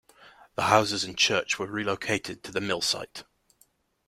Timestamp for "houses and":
0.63-1.15